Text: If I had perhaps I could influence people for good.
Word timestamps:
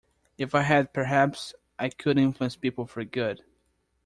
If 0.35 0.55
I 0.55 0.63
had 0.63 0.93
perhaps 0.95 1.53
I 1.77 1.89
could 1.89 2.17
influence 2.17 2.55
people 2.55 2.87
for 2.87 3.03
good. 3.03 3.43